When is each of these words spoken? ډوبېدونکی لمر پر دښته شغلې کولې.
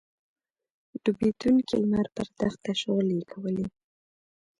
ډوبېدونکی 1.03 1.75
لمر 1.81 2.07
پر 2.15 2.27
دښته 2.39 2.71
شغلې 2.81 3.19
کولې. 3.31 3.67